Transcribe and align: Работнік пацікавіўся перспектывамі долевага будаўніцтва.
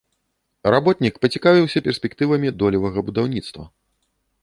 Работнік 0.75 1.19
пацікавіўся 1.27 1.83
перспектывамі 1.89 2.53
долевага 2.65 2.99
будаўніцтва. 3.11 3.63